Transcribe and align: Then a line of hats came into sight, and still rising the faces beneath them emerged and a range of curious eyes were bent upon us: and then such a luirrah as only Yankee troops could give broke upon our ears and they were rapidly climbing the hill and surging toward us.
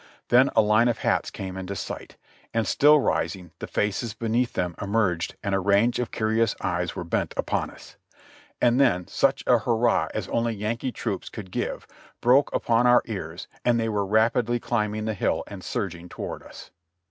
Then 0.29 0.49
a 0.55 0.63
line 0.63 0.87
of 0.87 0.97
hats 0.97 1.29
came 1.29 1.55
into 1.55 1.75
sight, 1.75 2.17
and 2.55 2.65
still 2.65 2.99
rising 2.99 3.51
the 3.59 3.67
faces 3.67 4.15
beneath 4.15 4.53
them 4.53 4.73
emerged 4.81 5.35
and 5.43 5.53
a 5.53 5.59
range 5.59 5.99
of 5.99 6.09
curious 6.09 6.55
eyes 6.59 6.95
were 6.95 7.03
bent 7.03 7.35
upon 7.37 7.69
us: 7.69 7.97
and 8.59 8.79
then 8.79 9.05
such 9.07 9.43
a 9.45 9.59
luirrah 9.59 10.09
as 10.15 10.27
only 10.29 10.55
Yankee 10.55 10.91
troops 10.91 11.29
could 11.29 11.51
give 11.51 11.85
broke 12.19 12.51
upon 12.51 12.87
our 12.87 13.03
ears 13.05 13.47
and 13.63 13.79
they 13.79 13.89
were 13.89 14.03
rapidly 14.03 14.59
climbing 14.59 15.05
the 15.05 15.13
hill 15.13 15.43
and 15.45 15.63
surging 15.63 16.09
toward 16.09 16.41
us. 16.41 16.71